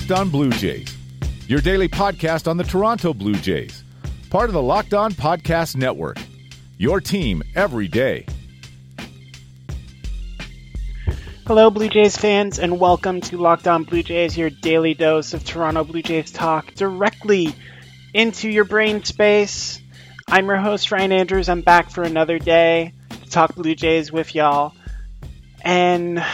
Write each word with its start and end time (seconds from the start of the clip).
Locked 0.00 0.12
On 0.12 0.30
Blue 0.30 0.50
Jays, 0.52 0.96
your 1.46 1.60
daily 1.60 1.86
podcast 1.86 2.48
on 2.48 2.56
the 2.56 2.64
Toronto 2.64 3.12
Blue 3.12 3.34
Jays, 3.34 3.84
part 4.30 4.48
of 4.48 4.54
the 4.54 4.62
Locked 4.62 4.94
On 4.94 5.12
Podcast 5.12 5.76
Network. 5.76 6.16
Your 6.78 7.02
team 7.02 7.42
every 7.54 7.86
day. 7.86 8.24
Hello, 11.46 11.68
Blue 11.68 11.90
Jays 11.90 12.16
fans, 12.16 12.58
and 12.58 12.80
welcome 12.80 13.20
to 13.20 13.36
Locked 13.36 13.68
On 13.68 13.84
Blue 13.84 14.02
Jays, 14.02 14.38
your 14.38 14.48
daily 14.48 14.94
dose 14.94 15.34
of 15.34 15.44
Toronto 15.44 15.84
Blue 15.84 16.00
Jays 16.00 16.30
talk 16.30 16.72
directly 16.72 17.54
into 18.14 18.48
your 18.48 18.64
brain 18.64 19.04
space. 19.04 19.82
I'm 20.26 20.46
your 20.46 20.56
host, 20.56 20.90
Ryan 20.90 21.12
Andrews. 21.12 21.50
I'm 21.50 21.60
back 21.60 21.90
for 21.90 22.02
another 22.04 22.38
day 22.38 22.94
to 23.10 23.30
talk 23.30 23.54
Blue 23.54 23.74
Jays 23.74 24.10
with 24.10 24.34
y'all. 24.34 24.72
And 25.62 26.24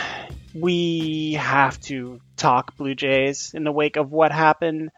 we 0.54 1.32
have 1.32 1.80
to 1.80 2.20
talk 2.36 2.76
Blue 2.76 2.94
Jays 2.94 3.52
in 3.54 3.64
the 3.64 3.72
wake 3.72 3.96
of 3.96 4.10
what 4.10 4.32
happened 4.32 4.90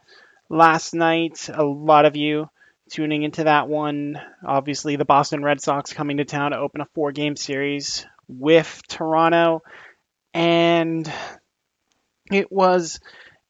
last 0.49 0.95
night. 0.95 1.49
A 1.53 1.65
lot 1.65 2.05
of 2.05 2.17
you 2.17 2.49
tuning 2.91 3.23
into 3.23 3.45
that 3.45 3.69
one. 3.69 4.21
Obviously, 4.47 4.97
the 4.97 5.05
Boston 5.05 5.43
Red 5.43 5.61
Sox 5.61 5.93
coming 5.93 6.19
to 6.19 6.25
town 6.25 6.53
to 6.53 6.59
open 6.59 6.81
a 6.81 6.89
four 6.95 7.13
game 7.13 7.37
series 7.37 8.07
with 8.29 8.83
Toronto. 8.89 9.63
And 10.35 11.11
it 12.31 12.51
was 12.53 13.01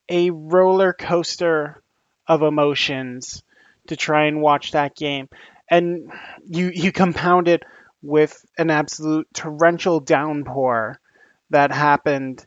a 0.08 0.30
roller 0.30 0.92
coaster 0.92 1.82
of 2.26 2.42
emotions 2.42 3.42
to 3.88 3.96
try 3.96 4.26
and 4.26 4.40
watch 4.40 4.72
that 4.72 4.94
game. 4.94 5.28
And 5.70 6.10
you, 6.46 6.70
you 6.72 6.92
compound 6.92 7.48
it 7.48 7.62
with 8.02 8.44
an 8.56 8.70
absolute 8.70 9.26
torrential 9.34 10.00
downpour 10.00 11.00
that 11.50 11.72
happened 11.72 12.46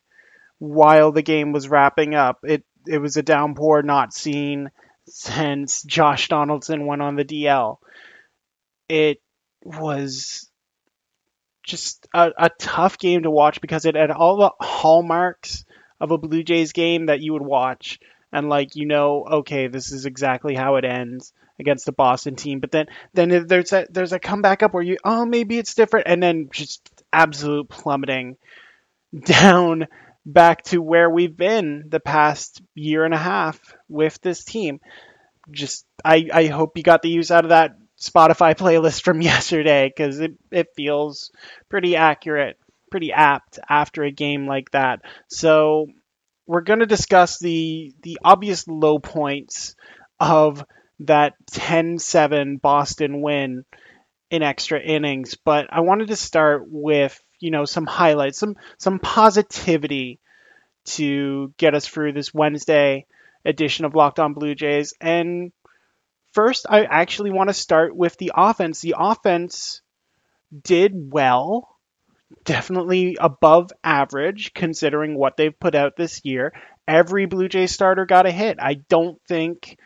while 0.62 1.12
the 1.12 1.24
game 1.24 1.52
was 1.54 1.68
wrapping 1.68 2.14
up. 2.14 2.42
It 2.44 2.64
it 2.88 3.00
was 3.00 3.18
a 3.18 3.24
downpour 3.24 3.82
not 3.82 4.14
seen 4.14 4.70
since 5.08 5.82
Josh 5.82 6.28
Donaldson 6.28 6.86
went 6.86 7.02
on 7.02 7.16
the 7.16 7.26
DL. 7.26 7.78
It 8.88 9.20
was 9.64 10.52
just 11.64 12.08
a, 12.14 12.32
a 12.38 12.50
tough 12.60 13.00
game 13.00 13.24
to 13.24 13.32
watch 13.32 13.60
because 13.60 13.86
it 13.86 13.96
had 13.96 14.12
all 14.12 14.38
the 14.38 14.52
hallmarks 14.60 15.66
of 16.00 16.12
a 16.12 16.20
Blue 16.20 16.44
Jays 16.44 16.74
game 16.74 17.08
that 17.08 17.22
you 17.22 17.34
would 17.34 17.42
watch 17.42 18.00
and 18.32 18.48
like 18.48 18.76
you 18.76 18.86
know 18.86 19.26
okay 19.32 19.68
this 19.68 19.92
is 19.92 20.06
exactly 20.06 20.54
how 20.56 20.76
it 20.76 20.86
ends 20.86 21.34
against 21.60 21.86
the 21.86 21.92
Boston 21.92 22.36
team 22.36 22.60
but 22.60 22.72
then 22.72 22.86
then 23.14 23.48
there's 23.48 23.74
a 23.74 23.88
there's 23.90 24.14
a 24.14 24.20
comeback 24.20 24.62
up 24.62 24.74
where 24.74 24.84
you 24.84 24.98
oh 25.04 25.26
maybe 25.26 25.58
it's 25.58 25.76
different 25.76 26.08
and 26.08 26.22
then 26.22 26.50
just 26.52 26.88
absolute 27.14 27.68
plummeting 27.70 28.38
down 29.26 29.88
back 30.26 30.64
to 30.64 30.82
where 30.82 31.10
we've 31.10 31.36
been 31.36 31.86
the 31.90 32.00
past 32.00 32.62
year 32.76 33.06
and 33.06 33.14
a 33.14 33.18
half 33.18 33.60
with 33.88 34.20
this 34.22 34.44
team. 34.44 34.80
Just 35.50 35.86
I, 36.04 36.28
I 36.32 36.46
hope 36.48 36.78
you 36.78 36.84
got 36.84 37.02
the 37.02 37.10
use 37.10 37.32
out 37.32 37.46
of 37.46 37.50
that 37.50 37.76
Spotify 38.00 38.56
playlist 38.58 39.04
from 39.04 39.22
yesterday 39.22 39.88
because 39.88 40.20
it, 40.20 40.34
it 40.52 40.68
feels 40.76 41.32
pretty 41.70 41.96
accurate, 41.96 42.58
pretty 42.90 43.12
apt 43.12 43.60
after 43.68 44.04
a 44.04 44.12
game 44.12 44.48
like 44.48 44.72
that. 44.72 45.02
So 45.30 45.88
we're 46.46 46.62
going 46.62 46.80
to 46.80 46.86
discuss 46.86 47.40
the 47.40 47.94
the 48.04 48.20
obvious 48.24 48.68
low 48.68 49.00
points 49.00 49.76
of 50.20 50.64
that 51.00 51.34
10-7 51.52 52.62
Boston 52.62 53.22
win 53.22 53.66
in 54.30 54.44
extra 54.44 54.80
innings, 54.80 55.36
but 55.44 55.68
I 55.72 55.82
wanted 55.82 56.10
to 56.10 56.16
start 56.16 56.64
with 56.68 57.20
you 57.42 57.52
know 57.52 57.66
some 57.66 57.86
highlights, 57.86 58.40
some 58.40 58.56
some 58.78 59.00
positivity 59.00 60.20
to 60.84 61.54
get 61.58 61.76
us 61.76 61.88
through 61.88 62.14
this 62.14 62.34
Wednesday 62.34 63.06
edition 63.46 63.86
of 63.86 63.96
Locked 63.96 64.20
On 64.20 64.34
Blue 64.34 64.56
Jays. 64.56 64.94
And 65.02 65.52
first, 66.34 66.66
I 66.70 66.84
actually 66.86 67.32
want 67.32 67.50
to 67.50 67.54
start 67.54 67.96
with 67.96 68.18
the 68.18 68.32
offense. 68.36 68.82
The 68.82 68.96
offense 68.98 69.82
did 70.64 70.94
well, 70.96 71.68
definitely 72.44 73.18
above 73.20 73.72
average 73.84 74.54
considering 74.54 75.16
what 75.16 75.38
they've 75.38 75.60
put 75.60 75.76
out 75.76 75.96
this 75.96 76.22
year. 76.24 76.54
Every 76.88 77.26
Blue 77.26 77.48
Jays 77.48 77.72
starter 77.72 78.06
got 78.06 78.26
a 78.26 78.32
hit. 78.32 78.58
I 78.60 78.76
don't 78.76 79.20
think 79.28 79.78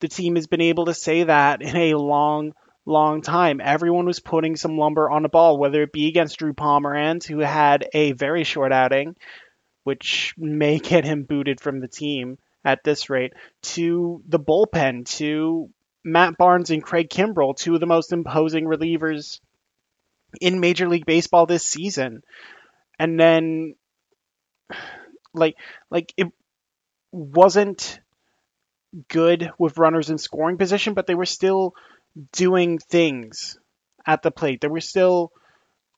the 0.00 0.08
team 0.08 0.36
has 0.36 0.46
been 0.46 0.60
able 0.60 0.86
to 0.86 0.94
say 0.94 1.24
that 1.24 1.62
in 1.62 1.76
a 1.76 1.94
long 1.94 2.52
long 2.88 3.22
time. 3.22 3.60
Everyone 3.62 4.06
was 4.06 4.20
putting 4.20 4.56
some 4.56 4.78
lumber 4.78 5.10
on 5.10 5.22
the 5.22 5.28
ball, 5.28 5.58
whether 5.58 5.82
it 5.82 5.92
be 5.92 6.08
against 6.08 6.38
Drew 6.38 6.54
Pomeranz, 6.54 7.26
who 7.26 7.38
had 7.38 7.86
a 7.92 8.12
very 8.12 8.44
short 8.44 8.72
outing, 8.72 9.14
which 9.84 10.34
may 10.36 10.78
get 10.78 11.04
him 11.04 11.24
booted 11.24 11.60
from 11.60 11.80
the 11.80 11.88
team 11.88 12.38
at 12.64 12.82
this 12.84 13.08
rate, 13.08 13.32
to 13.62 14.22
the 14.26 14.40
bullpen, 14.40 15.06
to 15.16 15.70
Matt 16.04 16.36
Barnes 16.36 16.70
and 16.70 16.82
Craig 16.82 17.08
Kimbrel, 17.08 17.56
two 17.56 17.74
of 17.74 17.80
the 17.80 17.86
most 17.86 18.12
imposing 18.12 18.64
relievers 18.64 19.40
in 20.40 20.60
Major 20.60 20.88
League 20.88 21.06
Baseball 21.06 21.46
this 21.46 21.64
season. 21.64 22.22
And 22.98 23.18
then 23.18 23.74
like 25.34 25.56
like 25.90 26.12
it 26.16 26.28
wasn't 27.12 28.00
good 29.08 29.50
with 29.58 29.78
runners 29.78 30.10
in 30.10 30.18
scoring 30.18 30.56
position, 30.56 30.94
but 30.94 31.06
they 31.06 31.14
were 31.14 31.26
still 31.26 31.74
doing 32.32 32.78
things 32.78 33.58
at 34.06 34.22
the 34.22 34.30
plate. 34.30 34.60
There 34.60 34.70
were 34.70 34.80
still 34.80 35.32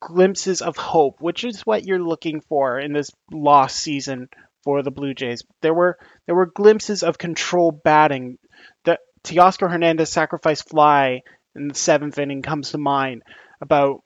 glimpses 0.00 0.62
of 0.62 0.76
hope, 0.76 1.21
which 1.21 1.44
is 1.44 1.60
what 1.62 1.84
you're 1.84 2.03
looking 2.03 2.41
for 2.41 2.78
in 2.78 2.93
this 2.93 3.10
lost 3.31 3.76
season 3.76 4.28
for 4.65 4.82
the 4.82 4.91
Blue 4.91 5.15
Jays. 5.15 5.43
There 5.62 5.75
were 5.75 5.98
there 6.26 6.34
were 6.34 6.47
glimpses 6.47 7.03
of 7.03 7.19
control 7.19 7.71
batting. 7.71 8.38
The 8.84 8.98
Teoscar 9.25 9.71
Hernandez 9.71 10.10
sacrifice 10.10 10.62
fly 10.62 11.22
in 11.54 11.69
the 11.69 11.75
seventh 11.75 12.19
inning 12.19 12.42
comes 12.42 12.71
to 12.71 12.78
mind 12.78 13.22
about 13.60 14.03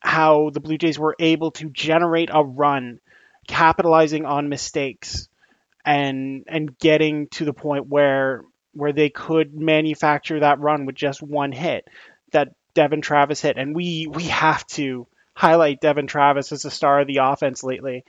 how 0.00 0.50
the 0.50 0.60
Blue 0.60 0.78
Jays 0.78 0.98
were 0.98 1.16
able 1.18 1.50
to 1.52 1.70
generate 1.70 2.30
a 2.32 2.44
run, 2.44 3.00
capitalizing 3.46 4.24
on 4.24 4.48
mistakes, 4.48 5.28
and 5.84 6.44
and 6.48 6.78
getting 6.78 7.28
to 7.32 7.44
the 7.44 7.54
point 7.54 7.86
where 7.88 8.42
where 8.72 8.92
they 8.92 9.10
could 9.10 9.54
manufacture 9.54 10.40
that 10.40 10.60
run 10.60 10.86
with 10.86 10.94
just 10.94 11.22
one 11.22 11.52
hit 11.52 11.86
that 12.32 12.54
Devon 12.74 13.00
Travis 13.00 13.40
hit. 13.40 13.56
And 13.56 13.74
we 13.74 14.06
we 14.06 14.24
have 14.24 14.66
to 14.68 15.06
highlight 15.34 15.80
Devon 15.80 16.06
Travis 16.06 16.52
as 16.52 16.62
the 16.62 16.70
star 16.70 17.00
of 17.00 17.06
the 17.06 17.18
offense 17.22 17.62
lately. 17.62 18.04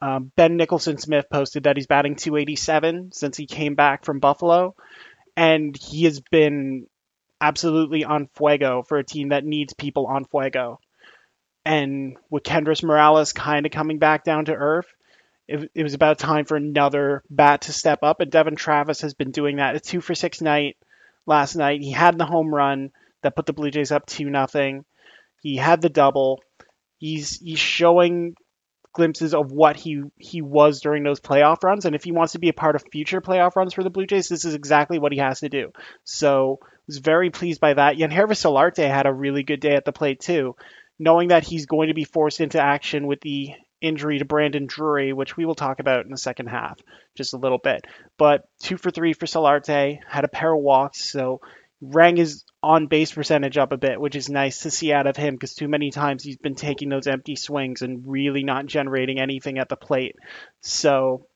Um, 0.00 0.30
ben 0.36 0.56
Nicholson 0.56 0.98
Smith 0.98 1.26
posted 1.30 1.64
that 1.64 1.76
he's 1.76 1.88
batting 1.88 2.14
287 2.14 3.10
since 3.12 3.36
he 3.36 3.46
came 3.46 3.74
back 3.74 4.04
from 4.04 4.20
Buffalo, 4.20 4.76
and 5.36 5.76
he 5.76 6.04
has 6.04 6.20
been 6.20 6.86
absolutely 7.40 8.04
on 8.04 8.28
fuego 8.36 8.82
for 8.82 8.98
a 8.98 9.04
team 9.04 9.30
that 9.30 9.44
needs 9.44 9.72
people 9.74 10.06
on 10.06 10.24
fuego. 10.24 10.80
And 11.64 12.16
with 12.30 12.44
Kendrys 12.44 12.82
Morales 12.82 13.32
kind 13.32 13.66
of 13.66 13.72
coming 13.72 13.98
back 13.98 14.24
down 14.24 14.46
to 14.46 14.54
earth, 14.54 14.86
it, 15.48 15.70
it 15.74 15.82
was 15.82 15.94
about 15.94 16.18
time 16.18 16.44
for 16.44 16.56
another 16.56 17.22
bat 17.30 17.62
to 17.62 17.72
step 17.72 18.00
up, 18.02 18.20
and 18.20 18.30
Devon 18.30 18.56
Travis 18.56 19.00
has 19.00 19.14
been 19.14 19.30
doing 19.30 19.56
that. 19.56 19.74
A 19.74 19.80
two 19.80 20.00
for 20.00 20.14
six 20.14 20.40
night 20.40 20.76
last 21.26 21.56
night. 21.56 21.80
He 21.80 21.90
had 21.90 22.18
the 22.18 22.26
home 22.26 22.54
run 22.54 22.90
that 23.22 23.34
put 23.34 23.46
the 23.46 23.52
Blue 23.52 23.70
Jays 23.70 23.90
up 23.90 24.06
two 24.06 24.28
nothing. 24.28 24.84
He 25.40 25.56
had 25.56 25.80
the 25.80 25.88
double. 25.88 26.40
He's 26.98 27.38
he's 27.40 27.58
showing 27.58 28.34
glimpses 28.92 29.34
of 29.34 29.52
what 29.52 29.76
he 29.76 30.02
he 30.16 30.42
was 30.42 30.80
during 30.80 31.02
those 31.02 31.20
playoff 31.20 31.64
runs, 31.64 31.86
and 31.86 31.94
if 31.94 32.04
he 32.04 32.12
wants 32.12 32.34
to 32.34 32.38
be 32.38 32.50
a 32.50 32.54
part 32.54 32.76
of 32.76 32.84
future 32.92 33.20
playoff 33.20 33.56
runs 33.56 33.72
for 33.72 33.82
the 33.82 33.90
Blue 33.90 34.06
Jays, 34.06 34.28
this 34.28 34.44
is 34.44 34.54
exactly 34.54 34.98
what 34.98 35.12
he 35.12 35.18
has 35.18 35.40
to 35.40 35.48
do. 35.48 35.72
So 36.04 36.58
was 36.86 36.98
very 36.98 37.30
pleased 37.30 37.60
by 37.60 37.74
that. 37.74 37.96
Yangervis 37.96 38.42
Solarte 38.42 38.88
had 38.88 39.06
a 39.06 39.12
really 39.12 39.44
good 39.44 39.60
day 39.60 39.74
at 39.74 39.84
the 39.84 39.92
plate 39.92 40.20
too, 40.20 40.56
knowing 40.98 41.28
that 41.28 41.44
he's 41.44 41.66
going 41.66 41.88
to 41.88 41.94
be 41.94 42.04
forced 42.04 42.40
into 42.40 42.60
action 42.60 43.06
with 43.06 43.20
the 43.20 43.54
injury 43.80 44.18
to 44.18 44.24
Brandon 44.24 44.66
Drury, 44.66 45.12
which 45.12 45.36
we 45.36 45.44
will 45.44 45.54
talk 45.54 45.80
about 45.80 46.04
in 46.04 46.10
the 46.10 46.16
second 46.16 46.46
half 46.46 46.78
just 47.14 47.34
a 47.34 47.38
little 47.38 47.58
bit. 47.58 47.86
But 48.16 48.48
two 48.60 48.76
for 48.76 48.90
three 48.90 49.12
for 49.12 49.26
Solarte, 49.26 49.98
had 50.06 50.24
a 50.24 50.28
pair 50.28 50.52
of 50.52 50.60
walks, 50.60 51.10
so 51.10 51.40
rang 51.80 52.16
his 52.16 52.44
on 52.62 52.88
base 52.88 53.12
percentage 53.12 53.56
up 53.56 53.72
a 53.72 53.76
bit, 53.76 54.00
which 54.00 54.16
is 54.16 54.28
nice 54.28 54.62
to 54.62 54.70
see 54.70 54.92
out 54.92 55.06
of 55.06 55.16
him 55.16 55.34
because 55.34 55.54
too 55.54 55.68
many 55.68 55.90
times 55.90 56.24
he's 56.24 56.36
been 56.36 56.56
taking 56.56 56.88
those 56.88 57.06
empty 57.06 57.36
swings 57.36 57.82
and 57.82 58.06
really 58.06 58.42
not 58.42 58.66
generating 58.66 59.20
anything 59.20 59.58
at 59.58 59.68
the 59.68 59.76
plate. 59.76 60.16
So 60.60 61.26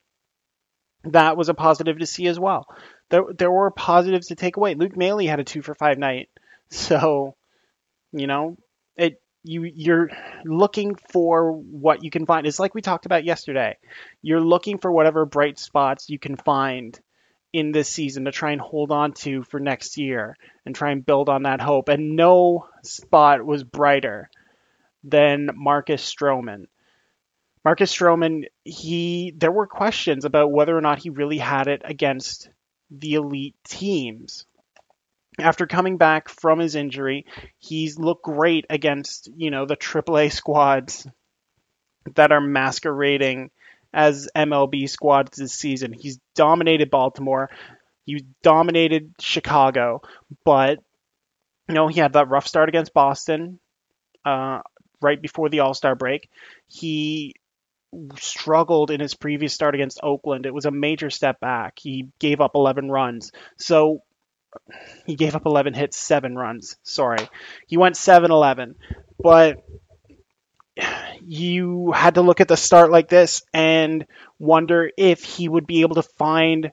that 1.04 1.36
was 1.36 1.48
a 1.48 1.54
positive 1.54 1.98
to 1.98 2.06
see 2.06 2.26
as 2.26 2.40
well. 2.40 2.66
There, 3.10 3.24
there 3.36 3.50
were 3.50 3.70
positives 3.70 4.28
to 4.28 4.34
take 4.34 4.56
away. 4.56 4.74
Luke 4.74 4.96
Maile 4.96 5.18
had 5.18 5.40
a 5.40 5.44
two 5.44 5.62
for 5.62 5.74
five 5.74 5.98
night, 5.98 6.28
so 6.70 7.36
you 8.12 8.26
know 8.26 8.56
it 8.96 9.20
you 9.44 9.64
you're 9.64 10.10
looking 10.44 10.96
for 11.12 11.52
what 11.52 12.04
you 12.04 12.10
can 12.10 12.26
find. 12.26 12.46
It's 12.46 12.60
like 12.60 12.74
we 12.74 12.82
talked 12.82 13.06
about 13.06 13.24
yesterday. 13.24 13.76
You're 14.22 14.40
looking 14.40 14.78
for 14.78 14.90
whatever 14.90 15.24
bright 15.24 15.58
spots 15.58 16.08
you 16.08 16.18
can 16.18 16.36
find 16.36 16.98
in 17.52 17.72
this 17.72 17.88
season 17.88 18.24
to 18.24 18.32
try 18.32 18.52
and 18.52 18.60
hold 18.60 18.90
on 18.90 19.12
to 19.12 19.42
for 19.42 19.60
next 19.60 19.98
year 19.98 20.36
and 20.64 20.74
try 20.74 20.90
and 20.90 21.04
build 21.04 21.28
on 21.28 21.42
that 21.42 21.60
hope. 21.60 21.88
And 21.88 22.16
no 22.16 22.66
spot 22.82 23.44
was 23.44 23.62
brighter 23.62 24.30
than 25.04 25.50
Marcus 25.54 26.02
Stroman. 26.02 26.66
Marcus 27.64 27.94
Stroman, 27.94 28.44
he 28.64 29.32
there 29.36 29.52
were 29.52 29.66
questions 29.66 30.24
about 30.24 30.50
whether 30.50 30.76
or 30.76 30.80
not 30.80 30.98
he 30.98 31.10
really 31.10 31.38
had 31.38 31.68
it 31.68 31.82
against 31.84 32.48
the 32.90 33.14
elite 33.14 33.56
teams. 33.64 34.46
After 35.38 35.66
coming 35.66 35.96
back 35.96 36.28
from 36.28 36.58
his 36.58 36.74
injury, 36.74 37.26
he's 37.58 37.98
looked 37.98 38.24
great 38.24 38.66
against, 38.68 39.30
you 39.34 39.50
know, 39.50 39.64
the 39.64 39.76
AAA 39.76 40.30
squads 40.30 41.06
that 42.14 42.32
are 42.32 42.40
masquerading 42.40 43.50
as 43.92 44.28
MLB 44.36 44.88
squads 44.88 45.36
this 45.36 45.54
season. 45.54 45.92
He's 45.92 46.18
dominated 46.34 46.90
Baltimore. 46.90 47.50
He 48.04 48.24
dominated 48.42 49.14
Chicago, 49.20 50.02
but 50.44 50.78
you 51.68 51.74
know 51.74 51.88
he 51.88 52.00
had 52.00 52.14
that 52.14 52.28
rough 52.28 52.46
start 52.46 52.68
against 52.68 52.92
Boston 52.92 53.60
uh, 54.24 54.60
right 55.00 55.20
before 55.20 55.48
the 55.48 55.60
All 55.60 55.74
Star 55.74 55.94
break. 55.94 56.28
He 56.66 57.34
struggled 58.18 58.90
in 58.90 59.00
his 59.00 59.14
previous 59.14 59.52
start 59.52 59.74
against 59.74 60.00
Oakland. 60.02 60.46
It 60.46 60.54
was 60.54 60.64
a 60.64 60.70
major 60.70 61.10
step 61.10 61.40
back. 61.40 61.78
He 61.78 62.08
gave 62.18 62.40
up 62.40 62.52
11 62.54 62.90
runs. 62.90 63.32
So 63.58 64.02
he 65.06 65.16
gave 65.16 65.34
up 65.34 65.46
11 65.46 65.74
hits, 65.74 65.96
7 65.96 66.36
runs. 66.36 66.76
Sorry. 66.82 67.28
He 67.66 67.76
went 67.76 67.96
7 67.96 68.30
11. 68.30 68.76
But 69.18 69.64
you 71.26 71.92
had 71.92 72.14
to 72.14 72.22
look 72.22 72.40
at 72.40 72.48
the 72.48 72.56
start 72.56 72.90
like 72.90 73.08
this 73.08 73.42
and 73.52 74.06
wonder 74.38 74.90
if 74.96 75.22
he 75.22 75.48
would 75.48 75.66
be 75.66 75.82
able 75.82 75.96
to 75.96 76.02
find 76.02 76.72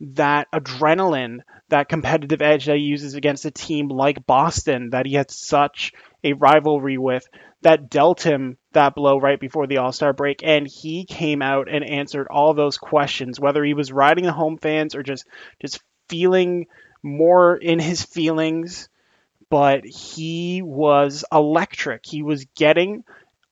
that 0.00 0.48
adrenaline, 0.52 1.40
that 1.70 1.88
competitive 1.88 2.40
edge 2.40 2.66
that 2.66 2.76
he 2.76 2.82
uses 2.82 3.14
against 3.14 3.44
a 3.44 3.50
team 3.50 3.88
like 3.88 4.26
Boston 4.26 4.90
that 4.90 5.06
he 5.06 5.14
had 5.14 5.30
such 5.30 5.92
a 6.22 6.32
rivalry 6.34 6.98
with 6.98 7.26
that 7.62 7.90
dealt 7.90 8.22
him 8.22 8.56
that 8.72 8.94
blow 8.94 9.18
right 9.18 9.40
before 9.40 9.66
the 9.66 9.78
All 9.78 9.92
Star 9.92 10.12
break. 10.12 10.42
And 10.44 10.66
he 10.66 11.04
came 11.04 11.42
out 11.42 11.68
and 11.68 11.84
answered 11.84 12.28
all 12.30 12.54
those 12.54 12.78
questions, 12.78 13.40
whether 13.40 13.64
he 13.64 13.74
was 13.74 13.90
riding 13.90 14.24
the 14.24 14.32
home 14.32 14.58
fans 14.58 14.94
or 14.94 15.02
just 15.02 15.26
just 15.60 15.80
feeling 16.08 16.66
more 17.02 17.56
in 17.56 17.78
his 17.78 18.02
feelings. 18.02 18.88
But 19.50 19.84
he 19.86 20.60
was 20.60 21.24
electric. 21.32 22.04
He 22.04 22.22
was 22.22 22.44
getting 22.56 23.04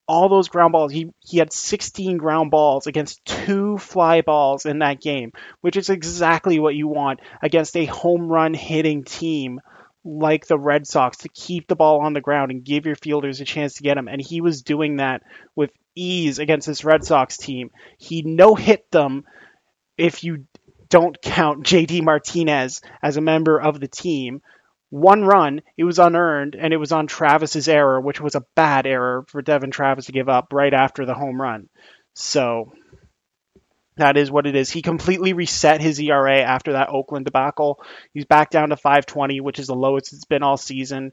all 0.07 0.29
those 0.29 0.47
ground 0.47 0.71
balls. 0.71 0.91
He 0.91 1.11
he 1.19 1.37
had 1.37 1.51
16 1.51 2.17
ground 2.17 2.49
balls 2.51 2.87
against 2.87 3.23
two 3.25 3.77
fly 3.77 4.21
balls 4.21 4.65
in 4.65 4.79
that 4.79 5.01
game, 5.01 5.33
which 5.61 5.75
is 5.75 5.89
exactly 5.89 6.59
what 6.59 6.75
you 6.75 6.87
want 6.87 7.19
against 7.41 7.75
a 7.75 7.85
home 7.85 8.27
run 8.27 8.53
hitting 8.53 9.03
team 9.03 9.59
like 10.05 10.47
the 10.47 10.57
Red 10.57 10.87
Sox 10.87 11.17
to 11.17 11.29
keep 11.29 11.67
the 11.67 11.75
ball 11.75 11.99
on 11.99 12.13
the 12.13 12.21
ground 12.21 12.51
and 12.51 12.63
give 12.63 12.85
your 12.85 12.95
fielders 12.95 13.41
a 13.41 13.45
chance 13.45 13.75
to 13.75 13.83
get 13.83 13.97
him. 13.97 14.07
And 14.07 14.21
he 14.21 14.39
was 14.39 14.61
doing 14.61 14.97
that 14.97 15.23
with 15.55 15.71
ease 15.95 16.39
against 16.39 16.67
this 16.67 16.85
Red 16.85 17.03
Sox 17.03 17.37
team. 17.37 17.71
He 17.97 18.21
no 18.21 18.55
hit 18.55 18.89
them 18.91 19.25
if 19.97 20.23
you 20.23 20.45
don't 20.89 21.21
count 21.21 21.63
JD 21.65 22.03
Martinez 22.03 22.81
as 23.01 23.17
a 23.17 23.21
member 23.21 23.59
of 23.59 23.79
the 23.79 23.87
team 23.87 24.41
one 24.89 25.23
run, 25.23 25.61
it 25.77 25.83
was 25.83 25.99
unearned, 25.99 26.55
and 26.55 26.73
it 26.73 26.77
was 26.77 26.91
on 26.91 27.07
Travis's 27.07 27.67
error, 27.67 27.99
which 27.99 28.21
was 28.21 28.35
a 28.35 28.45
bad 28.55 28.87
error 28.87 29.25
for 29.27 29.41
Devon 29.41 29.71
Travis 29.71 30.05
to 30.05 30.13
give 30.13 30.29
up 30.29 30.53
right 30.53 30.73
after 30.73 31.05
the 31.05 31.13
home 31.13 31.41
run. 31.41 31.67
So 32.13 32.71
that 33.97 34.15
is 34.15 34.31
what 34.31 34.47
it 34.47 34.55
is. 34.55 34.69
He 34.69 34.81
completely 34.81 35.33
reset 35.33 35.81
his 35.81 35.99
ERA 35.99 36.39
after 36.39 36.73
that 36.73 36.89
Oakland 36.89 37.25
debacle. 37.25 37.83
He's 38.13 38.25
back 38.25 38.49
down 38.49 38.69
to 38.69 38.77
520, 38.77 39.41
which 39.41 39.59
is 39.59 39.67
the 39.67 39.75
lowest 39.75 40.13
it's 40.13 40.25
been 40.25 40.43
all 40.43 40.57
season. 40.57 41.11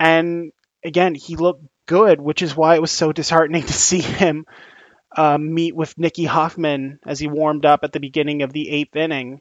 And 0.00 0.52
again, 0.82 1.14
he 1.14 1.36
looked 1.36 1.64
good, 1.86 2.20
which 2.20 2.40
is 2.40 2.56
why 2.56 2.76
it 2.76 2.80
was 2.80 2.92
so 2.92 3.12
disheartening 3.12 3.62
to 3.66 3.72
see 3.72 4.00
him 4.00 4.46
uh, 5.16 5.38
meet 5.38 5.74
with 5.74 5.98
Nikki 5.98 6.24
Huffman 6.24 6.98
as 7.06 7.18
he 7.18 7.28
warmed 7.28 7.66
up 7.66 7.80
at 7.82 7.92
the 7.92 8.00
beginning 8.00 8.42
of 8.42 8.52
the 8.52 8.70
eighth 8.70 8.96
inning 8.96 9.40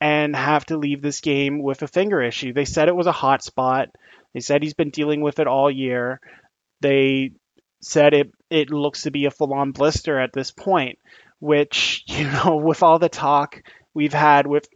and 0.00 0.34
have 0.34 0.64
to 0.66 0.76
leave 0.76 1.00
this 1.02 1.20
game 1.20 1.62
with 1.62 1.82
a 1.82 1.88
finger 1.88 2.20
issue. 2.20 2.52
They 2.52 2.64
said 2.64 2.88
it 2.88 2.96
was 2.96 3.06
a 3.06 3.12
hot 3.12 3.42
spot. 3.44 3.88
They 4.34 4.40
said 4.40 4.62
he's 4.62 4.74
been 4.74 4.90
dealing 4.90 5.20
with 5.20 5.38
it 5.38 5.46
all 5.46 5.70
year. 5.70 6.20
They 6.80 7.32
said 7.80 8.14
it 8.14 8.32
it 8.50 8.70
looks 8.70 9.02
to 9.02 9.10
be 9.10 9.26
a 9.26 9.30
full-on 9.30 9.72
blister 9.72 10.18
at 10.18 10.32
this 10.32 10.50
point, 10.50 10.98
which, 11.38 12.04
you 12.08 12.24
know, 12.24 12.56
with 12.56 12.82
all 12.82 12.98
the 12.98 13.08
talk 13.08 13.62
we've 13.94 14.12
had 14.12 14.46
with 14.46 14.68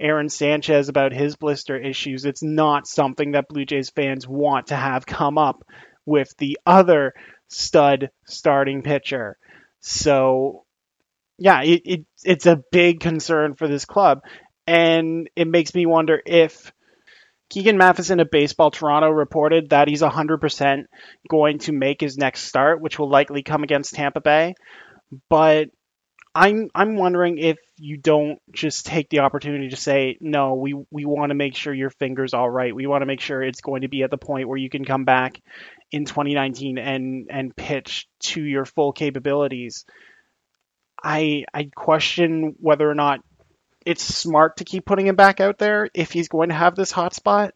Aaron 0.00 0.28
Sanchez 0.28 0.88
about 0.88 1.12
his 1.12 1.36
blister 1.36 1.76
issues, 1.76 2.24
it's 2.24 2.42
not 2.42 2.86
something 2.86 3.32
that 3.32 3.48
Blue 3.48 3.64
Jays 3.64 3.90
fans 3.90 4.26
want 4.26 4.68
to 4.68 4.76
have 4.76 5.06
come 5.06 5.38
up 5.38 5.64
with 6.04 6.34
the 6.38 6.58
other 6.66 7.14
stud 7.48 8.10
starting 8.26 8.82
pitcher. 8.82 9.36
So, 9.86 10.64
yeah, 11.38 11.62
it, 11.62 11.82
it, 11.84 12.06
it's 12.24 12.46
a 12.46 12.62
big 12.72 13.00
concern 13.00 13.54
for 13.54 13.68
this 13.68 13.84
club. 13.84 14.22
And 14.66 15.28
it 15.36 15.46
makes 15.46 15.74
me 15.74 15.84
wonder 15.84 16.22
if 16.24 16.72
Keegan 17.50 17.76
Matheson 17.76 18.18
of 18.18 18.30
Baseball 18.30 18.70
Toronto 18.70 19.10
reported 19.10 19.70
that 19.70 19.86
he's 19.86 20.00
100% 20.00 20.84
going 21.28 21.58
to 21.60 21.72
make 21.72 22.00
his 22.00 22.16
next 22.16 22.44
start, 22.44 22.80
which 22.80 22.98
will 22.98 23.10
likely 23.10 23.42
come 23.42 23.62
against 23.62 23.94
Tampa 23.94 24.22
Bay. 24.22 24.54
But 25.28 25.68
I'm 26.34 26.70
I'm 26.74 26.96
wondering 26.96 27.38
if 27.38 27.58
you 27.76 27.98
don't 27.98 28.40
just 28.52 28.86
take 28.86 29.10
the 29.10 29.20
opportunity 29.20 29.68
to 29.68 29.76
say 29.76 30.16
no, 30.20 30.54
we 30.54 30.74
we 30.90 31.04
want 31.04 31.30
to 31.30 31.34
make 31.34 31.54
sure 31.54 31.74
your 31.74 31.90
finger's 31.90 32.34
all 32.34 32.50
right. 32.50 32.74
We 32.74 32.86
want 32.86 33.02
to 33.02 33.06
make 33.06 33.20
sure 33.20 33.42
it's 33.42 33.60
going 33.60 33.82
to 33.82 33.88
be 33.88 34.02
at 34.02 34.10
the 34.10 34.16
point 34.16 34.48
where 34.48 34.58
you 34.58 34.70
can 34.70 34.84
come 34.84 35.04
back 35.04 35.40
in 35.94 36.04
2019 36.06 36.76
and 36.76 37.28
and 37.30 37.54
pitch 37.54 38.08
to 38.18 38.42
your 38.42 38.64
full 38.64 38.92
capabilities. 38.92 39.84
I 41.02 41.44
I 41.54 41.70
question 41.72 42.56
whether 42.58 42.90
or 42.90 42.96
not 42.96 43.20
it's 43.86 44.02
smart 44.02 44.56
to 44.56 44.64
keep 44.64 44.84
putting 44.84 45.06
him 45.06 45.14
back 45.14 45.38
out 45.38 45.56
there 45.56 45.88
if 45.94 46.10
he's 46.10 46.26
going 46.26 46.48
to 46.48 46.54
have 46.56 46.74
this 46.74 46.90
hot 46.90 47.14
spot. 47.14 47.54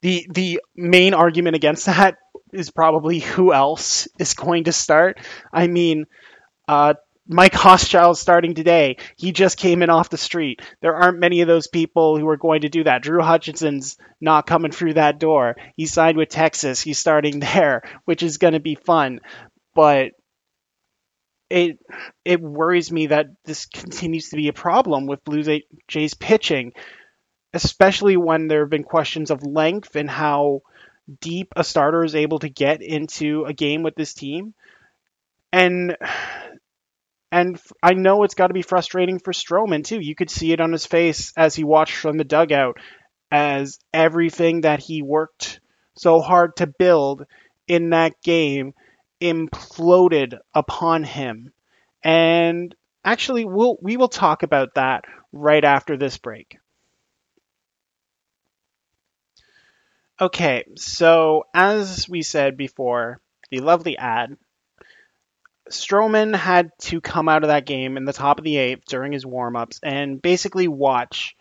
The 0.00 0.26
the 0.32 0.62
main 0.74 1.12
argument 1.12 1.54
against 1.54 1.84
that 1.84 2.16
is 2.54 2.70
probably 2.70 3.18
who 3.18 3.52
else 3.52 4.08
is 4.18 4.32
going 4.32 4.64
to 4.64 4.72
start. 4.72 5.18
I 5.52 5.66
mean, 5.66 6.06
uh, 6.66 6.94
Mike 7.28 7.52
Hauschild 7.52 8.16
starting 8.16 8.54
today. 8.54 8.96
He 9.16 9.32
just 9.32 9.58
came 9.58 9.82
in 9.82 9.90
off 9.90 10.10
the 10.10 10.16
street. 10.16 10.60
There 10.80 10.94
aren't 10.94 11.18
many 11.18 11.40
of 11.40 11.48
those 11.48 11.66
people 11.66 12.18
who 12.18 12.28
are 12.28 12.36
going 12.36 12.62
to 12.62 12.68
do 12.68 12.84
that. 12.84 13.02
Drew 13.02 13.20
Hutchison's 13.20 13.96
not 14.20 14.46
coming 14.46 14.70
through 14.70 14.94
that 14.94 15.18
door. 15.18 15.56
He 15.76 15.86
signed 15.86 16.16
with 16.16 16.28
Texas. 16.28 16.80
He's 16.80 16.98
starting 16.98 17.40
there, 17.40 17.82
which 18.04 18.22
is 18.22 18.38
going 18.38 18.54
to 18.54 18.60
be 18.60 18.76
fun. 18.76 19.20
But 19.74 20.12
it 21.48 21.78
it 22.24 22.40
worries 22.40 22.90
me 22.90 23.08
that 23.08 23.26
this 23.44 23.66
continues 23.66 24.30
to 24.30 24.36
be 24.36 24.48
a 24.48 24.52
problem 24.52 25.06
with 25.06 25.24
Blue 25.24 25.60
Jays 25.88 26.14
pitching, 26.14 26.72
especially 27.52 28.16
when 28.16 28.48
there 28.48 28.60
have 28.60 28.70
been 28.70 28.84
questions 28.84 29.30
of 29.30 29.46
length 29.46 29.94
and 29.96 30.10
how 30.10 30.62
deep 31.20 31.52
a 31.54 31.62
starter 31.62 32.04
is 32.04 32.14
able 32.16 32.40
to 32.40 32.48
get 32.48 32.82
into 32.82 33.44
a 33.44 33.52
game 33.52 33.82
with 33.82 33.94
this 33.94 34.14
team. 34.14 34.54
And 35.52 35.96
and 37.36 37.60
I 37.82 37.92
know 37.92 38.22
it's 38.22 38.34
got 38.34 38.46
to 38.46 38.54
be 38.54 38.62
frustrating 38.62 39.18
for 39.18 39.34
Stroman 39.34 39.84
too. 39.84 40.00
You 40.00 40.14
could 40.14 40.30
see 40.30 40.52
it 40.52 40.60
on 40.60 40.72
his 40.72 40.86
face 40.86 41.34
as 41.36 41.54
he 41.54 41.64
watched 41.64 41.96
from 41.96 42.16
the 42.16 42.24
dugout 42.24 42.78
as 43.30 43.78
everything 43.92 44.62
that 44.62 44.80
he 44.80 45.02
worked 45.02 45.60
so 45.98 46.20
hard 46.20 46.56
to 46.56 46.66
build 46.66 47.26
in 47.68 47.90
that 47.90 48.22
game 48.22 48.72
imploded 49.20 50.38
upon 50.54 51.04
him. 51.04 51.52
And 52.02 52.74
actually 53.04 53.44
we'll 53.44 53.76
we 53.82 53.98
will 53.98 54.08
talk 54.08 54.42
about 54.42 54.76
that 54.76 55.04
right 55.30 55.64
after 55.64 55.98
this 55.98 56.16
break. 56.16 56.56
Okay, 60.18 60.64
so 60.76 61.44
as 61.52 62.08
we 62.08 62.22
said 62.22 62.56
before, 62.56 63.20
the 63.50 63.60
lovely 63.60 63.98
ad 63.98 64.38
Stroman 65.70 66.34
had 66.34 66.70
to 66.82 67.00
come 67.00 67.28
out 67.28 67.42
of 67.42 67.48
that 67.48 67.66
game 67.66 67.96
in 67.96 68.04
the 68.04 68.12
top 68.12 68.38
of 68.38 68.44
the 68.44 68.56
eighth 68.56 68.84
during 68.86 69.12
his 69.12 69.26
warm-ups 69.26 69.80
and 69.82 70.22
basically 70.22 70.68
watch 70.68 71.34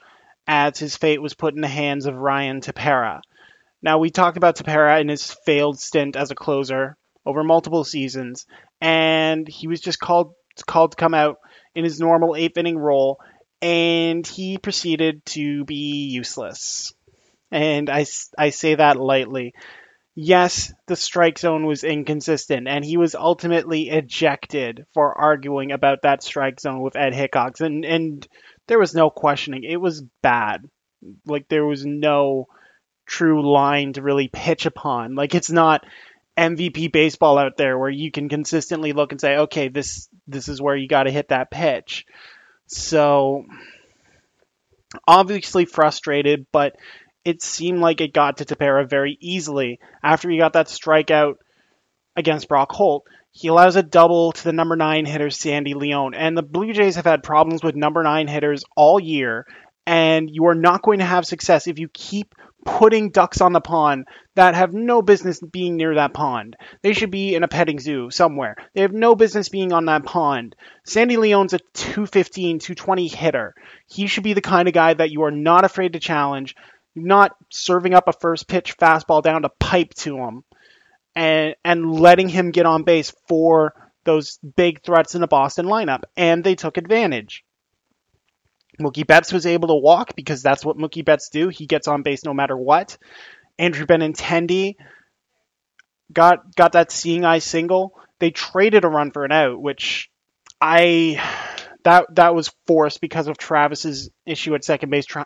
as 0.47 0.77
his 0.77 0.97
fate 0.97 1.21
was 1.21 1.33
put 1.33 1.55
in 1.55 1.61
the 1.61 1.67
hands 1.67 2.05
of 2.05 2.15
Ryan 2.15 2.61
Tepera. 2.61 3.21
Now 3.81 3.99
we 3.99 4.09
talked 4.09 4.37
about 4.37 4.55
Tepera 4.55 4.99
in 5.01 5.09
his 5.09 5.35
failed 5.45 5.79
stint 5.79 6.15
as 6.15 6.31
a 6.31 6.35
closer 6.35 6.97
over 7.25 7.43
multiple 7.43 7.83
seasons, 7.83 8.45
and 8.81 9.47
he 9.47 9.67
was 9.67 9.81
just 9.81 9.99
called 9.99 10.33
called 10.65 10.91
to 10.91 10.97
come 10.97 11.13
out 11.13 11.37
in 11.73 11.83
his 11.83 11.99
normal 11.99 12.35
eighth 12.35 12.57
inning 12.57 12.77
role, 12.77 13.19
and 13.61 14.25
he 14.25 14.57
proceeded 14.57 15.25
to 15.25 15.65
be 15.65 16.07
useless. 16.09 16.93
And 17.51 17.89
I, 17.89 18.05
I 18.37 18.49
say 18.49 18.75
that 18.75 18.97
lightly. 18.97 19.53
Yes, 20.17 20.73
the 20.87 20.95
strike 20.95 21.37
zone 21.37 21.65
was 21.65 21.83
inconsistent, 21.83 22.69
and 22.69 22.85
he 22.85 22.95
was 22.95 23.15
ultimately 23.15 23.89
ejected 23.89 24.85
for 24.93 25.13
arguing 25.13 25.73
about 25.73 26.03
that 26.03 26.23
strike 26.23 26.61
zone 26.61 26.81
with 26.81 26.95
Ed 26.95 27.13
Hickox, 27.13 27.59
and 27.59 27.83
and 27.83 28.25
there 28.67 28.79
was 28.79 28.95
no 28.95 29.09
questioning. 29.09 29.65
It 29.65 29.75
was 29.75 30.03
bad. 30.21 30.63
Like 31.25 31.49
there 31.49 31.65
was 31.65 31.85
no 31.85 32.47
true 33.05 33.51
line 33.51 33.93
to 33.93 34.01
really 34.01 34.29
pitch 34.29 34.65
upon. 34.65 35.15
Like 35.15 35.35
it's 35.35 35.51
not 35.51 35.85
MVP 36.37 36.93
baseball 36.93 37.37
out 37.37 37.57
there 37.57 37.77
where 37.77 37.89
you 37.89 38.09
can 38.09 38.29
consistently 38.29 38.93
look 38.93 39.11
and 39.11 39.19
say, 39.19 39.37
okay, 39.37 39.67
this 39.67 40.07
this 40.27 40.47
is 40.47 40.61
where 40.61 40.77
you 40.77 40.87
got 40.87 41.03
to 41.03 41.11
hit 41.11 41.27
that 41.27 41.51
pitch. 41.51 42.05
So 42.67 43.45
obviously 45.07 45.65
frustrated, 45.65 46.45
but 46.53 46.77
it 47.25 47.41
seemed 47.41 47.79
like 47.79 47.99
it 47.99 48.13
got 48.13 48.37
to 48.37 48.45
Tepera 48.45 48.87
very 48.87 49.17
easily 49.19 49.79
after 50.03 50.29
he 50.29 50.37
got 50.37 50.53
that 50.53 50.67
strikeout 50.67 51.35
against 52.15 52.47
Brock 52.47 52.71
Holt. 52.71 53.03
He 53.31 53.49
allows 53.49 53.75
a 53.75 53.83
double 53.83 54.31
to 54.31 54.43
the 54.43 54.53
number 54.53 54.77
nine 54.77 55.05
hitter, 55.05 55.29
Sandy 55.29 55.73
Leon. 55.73 56.13
And 56.13 56.37
the 56.37 56.43
Blue 56.43 56.71
Jays 56.71 56.95
have 56.95 57.05
had 57.05 57.23
problems 57.23 57.63
with 57.63 57.75
number 57.75 58.01
nine 58.03 58.27
hitters 58.27 58.63
all 58.77 58.99
year. 58.99 59.45
And 59.85 60.29
you 60.31 60.45
are 60.45 60.55
not 60.55 60.83
going 60.83 60.99
to 60.99 61.05
have 61.05 61.25
success 61.25 61.67
if 61.67 61.77
you 61.77 61.89
keep 61.89 62.33
putting 62.65 63.11
ducks 63.11 63.41
on 63.41 63.53
the 63.53 63.61
pond 63.61 64.07
that 64.33 64.55
have 64.55 64.73
no 64.73 65.01
business 65.01 65.39
being 65.39 65.75
near 65.77 65.95
that 65.95 66.13
pond. 66.13 66.55
They 66.81 66.93
should 66.93 67.11
be 67.11 67.35
in 67.35 67.43
a 67.43 67.47
petting 67.47 67.79
zoo 67.79 68.09
somewhere. 68.09 68.55
They 68.73 68.81
have 68.81 68.93
no 68.93 69.15
business 69.15 69.49
being 69.49 69.71
on 69.71 69.85
that 69.85 70.03
pond. 70.03 70.55
Sandy 70.85 71.17
Leon's 71.17 71.53
a 71.53 71.59
215, 71.73 72.59
220 72.59 73.07
hitter. 73.07 73.53
He 73.87 74.07
should 74.07 74.23
be 74.23 74.33
the 74.33 74.41
kind 74.41 74.67
of 74.67 74.73
guy 74.73 74.95
that 74.95 75.11
you 75.11 75.23
are 75.23 75.31
not 75.31 75.63
afraid 75.63 75.93
to 75.93 75.99
challenge, 75.99 76.55
not 76.95 77.35
serving 77.51 77.93
up 77.93 78.07
a 78.07 78.13
first 78.13 78.47
pitch 78.47 78.77
fastball 78.77 79.21
down 79.21 79.43
to 79.43 79.49
pipe 79.59 79.93
to 79.95 80.17
him 80.17 80.43
and 81.15 81.55
and 81.63 81.99
letting 81.99 82.29
him 82.29 82.51
get 82.51 82.65
on 82.65 82.83
base 82.83 83.13
for 83.27 83.73
those 84.03 84.39
big 84.55 84.83
threats 84.83 85.15
in 85.15 85.21
the 85.21 85.27
Boston 85.27 85.65
lineup, 85.65 86.03
and 86.15 86.43
they 86.43 86.55
took 86.55 86.77
advantage. 86.77 87.43
Mookie 88.79 89.07
Betts 89.07 89.33
was 89.33 89.45
able 89.45 89.69
to 89.69 89.75
walk 89.75 90.15
because 90.15 90.41
that's 90.41 90.63
what 90.63 90.77
Mookie 90.77 91.05
Betts 91.05 91.29
do. 91.29 91.49
He 91.49 91.65
gets 91.65 91.87
on 91.87 92.03
base 92.03 92.23
no 92.25 92.33
matter 92.33 92.57
what. 92.57 92.97
Andrew 93.57 93.85
Benintendi 93.85 94.75
got 96.11 96.55
got 96.55 96.73
that 96.73 96.91
seeing 96.91 97.25
eye 97.25 97.39
single. 97.39 97.93
They 98.19 98.31
traded 98.31 98.83
a 98.83 98.89
run 98.89 99.11
for 99.11 99.25
an 99.25 99.31
out, 99.31 99.61
which 99.61 100.09
I 100.59 101.21
that 101.83 102.07
that 102.15 102.35
was 102.35 102.51
forced 102.67 103.01
because 103.01 103.27
of 103.27 103.37
Travis's 103.37 104.09
issue 104.25 104.55
at 104.55 104.65
second 104.65 104.89
base 104.89 105.05
try, 105.05 105.23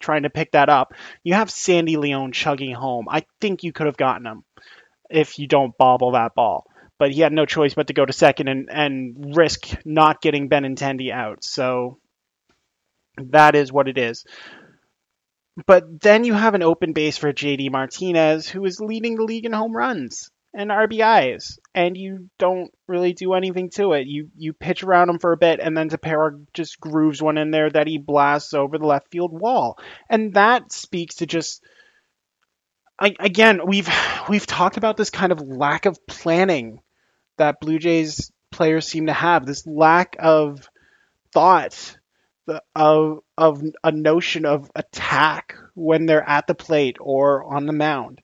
trying 0.00 0.24
to 0.24 0.30
pick 0.30 0.52
that 0.52 0.68
up. 0.68 0.94
You 1.22 1.34
have 1.34 1.50
Sandy 1.50 1.96
Leon 1.96 2.32
chugging 2.32 2.74
home. 2.74 3.06
I 3.08 3.24
think 3.40 3.62
you 3.62 3.72
could 3.72 3.86
have 3.86 3.96
gotten 3.96 4.26
him 4.26 4.44
if 5.08 5.38
you 5.38 5.46
don't 5.46 5.76
bobble 5.76 6.12
that 6.12 6.34
ball. 6.34 6.64
But 6.98 7.12
he 7.12 7.20
had 7.20 7.32
no 7.32 7.46
choice 7.46 7.74
but 7.74 7.86
to 7.86 7.94
go 7.94 8.04
to 8.04 8.12
second 8.12 8.48
and, 8.48 8.68
and 8.70 9.36
risk 9.36 9.68
not 9.84 10.20
getting 10.20 10.50
Benintendi 10.50 11.12
out. 11.12 11.44
So 11.44 11.98
that 13.16 13.54
is 13.54 13.72
what 13.72 13.88
it 13.88 13.96
is. 13.96 14.24
But 15.66 16.00
then 16.00 16.24
you 16.24 16.34
have 16.34 16.54
an 16.54 16.62
open 16.62 16.92
base 16.92 17.16
for 17.16 17.32
JD 17.32 17.70
Martinez, 17.70 18.48
who 18.48 18.64
is 18.64 18.80
leading 18.80 19.16
the 19.16 19.24
league 19.24 19.46
in 19.46 19.52
home 19.52 19.72
runs 19.72 20.30
and 20.52 20.70
RBIs, 20.70 21.58
and 21.74 21.96
you 21.96 22.28
don't 22.38 22.72
really 22.88 23.12
do 23.12 23.34
anything 23.34 23.70
to 23.70 23.92
it. 23.92 24.06
You 24.06 24.30
you 24.36 24.52
pitch 24.52 24.82
around 24.82 25.10
him 25.10 25.18
for 25.18 25.32
a 25.32 25.36
bit, 25.36 25.60
and 25.60 25.76
then 25.76 25.88
Tepera 25.88 26.44
just 26.54 26.80
grooves 26.80 27.22
one 27.22 27.38
in 27.38 27.50
there 27.50 27.70
that 27.70 27.86
he 27.86 27.98
blasts 27.98 28.54
over 28.54 28.78
the 28.78 28.86
left 28.86 29.10
field 29.10 29.32
wall, 29.32 29.78
and 30.08 30.34
that 30.34 30.72
speaks 30.72 31.16
to 31.16 31.26
just 31.26 31.62
I, 33.00 33.14
again, 33.18 33.62
we've 33.66 33.88
we've 34.28 34.46
talked 34.46 34.76
about 34.76 34.96
this 34.96 35.10
kind 35.10 35.32
of 35.32 35.40
lack 35.40 35.86
of 35.86 36.06
planning 36.06 36.80
that 37.38 37.60
Blue 37.60 37.78
Jays 37.78 38.30
players 38.50 38.86
seem 38.86 39.06
to 39.06 39.12
have. 39.14 39.46
This 39.46 39.66
lack 39.66 40.16
of 40.18 40.68
thought, 41.32 41.96
of 42.76 43.20
of 43.38 43.62
a 43.82 43.90
notion 43.90 44.44
of 44.44 44.70
attack 44.74 45.56
when 45.74 46.04
they're 46.04 46.28
at 46.28 46.46
the 46.46 46.54
plate 46.54 46.98
or 47.00 47.44
on 47.44 47.64
the 47.64 47.72
mound, 47.72 48.20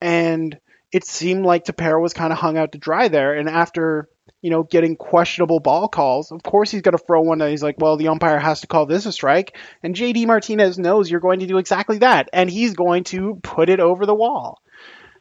and 0.00 0.58
it 0.92 1.04
seemed 1.04 1.44
like 1.44 1.64
Tepera 1.64 2.00
was 2.00 2.12
kind 2.12 2.32
of 2.32 2.38
hung 2.38 2.58
out 2.58 2.72
to 2.72 2.78
dry 2.78 3.08
there. 3.08 3.34
And 3.34 3.48
after 3.48 4.08
you 4.42 4.50
know, 4.50 4.62
getting 4.62 4.96
questionable 4.96 5.60
ball 5.60 5.88
calls. 5.88 6.32
Of 6.32 6.42
course, 6.42 6.70
he's 6.70 6.82
going 6.82 6.96
to 6.96 7.04
throw 7.04 7.20
one 7.20 7.38
that 7.38 7.50
he's 7.50 7.62
like, 7.62 7.76
well, 7.78 7.96
the 7.96 8.08
umpire 8.08 8.38
has 8.38 8.62
to 8.62 8.66
call 8.66 8.86
this 8.86 9.06
a 9.06 9.12
strike. 9.12 9.56
And 9.82 9.94
JD 9.94 10.26
Martinez 10.26 10.78
knows 10.78 11.10
you're 11.10 11.20
going 11.20 11.40
to 11.40 11.46
do 11.46 11.58
exactly 11.58 11.98
that. 11.98 12.30
And 12.32 12.48
he's 12.48 12.74
going 12.74 13.04
to 13.04 13.38
put 13.42 13.68
it 13.68 13.80
over 13.80 14.06
the 14.06 14.14
wall. 14.14 14.62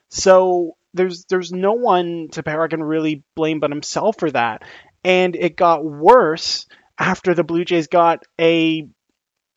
So 0.09 0.77
there's 0.93 1.25
there's 1.25 1.51
no 1.51 1.73
one 1.73 2.29
Tepera 2.31 2.69
can 2.69 2.81
really 2.81 3.23
blame 3.35 3.59
but 3.59 3.71
himself 3.71 4.17
for 4.17 4.31
that. 4.31 4.63
And 5.03 5.35
it 5.35 5.55
got 5.55 5.85
worse 5.85 6.65
after 6.97 7.33
the 7.33 7.43
Blue 7.43 7.65
Jays 7.65 7.87
got 7.87 8.23
a 8.39 8.87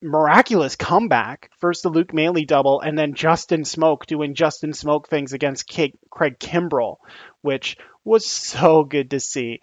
miraculous 0.03 0.77
comeback. 0.77 1.51
First 1.59 1.83
the 1.83 1.89
Luke 1.89 2.13
Maile 2.13 2.45
double, 2.45 2.81
and 2.81 2.99
then 2.99 3.15
Justin 3.15 3.63
Smoak 3.63 4.07
doing 4.07 4.35
Justin 4.35 4.73
Smoak 4.73 5.07
things 5.07 5.33
against 5.33 5.69
Craig 5.69 6.39
Kimbrel, 6.39 6.97
which 7.41 7.77
was 8.05 8.27
so 8.27 8.85
good 8.85 9.11
to 9.11 9.21
see. 9.21 9.61